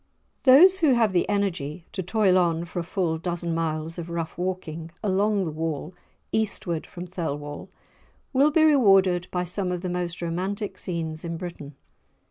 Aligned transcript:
Those 0.45 0.79
who 0.79 0.95
have 0.95 1.13
the 1.13 1.29
energy 1.29 1.85
to 1.91 2.01
toil 2.01 2.35
on 2.35 2.65
for 2.65 2.79
a 2.79 2.83
full 2.83 3.19
dozen 3.19 3.53
miles 3.53 3.99
of 3.99 4.09
rough 4.09 4.35
walking, 4.35 4.89
along 5.03 5.45
the 5.45 5.51
wall, 5.51 5.93
eastward 6.31 6.87
from 6.87 7.05
Thirlwall, 7.05 7.69
will 8.33 8.49
be 8.49 8.63
rewarded 8.63 9.27
by 9.29 9.43
some 9.43 9.71
of 9.71 9.81
the 9.81 9.89
most 9.89 10.19
romantic 10.19 10.79
scenes 10.79 11.23
in 11.23 11.37
Britain. 11.37 11.75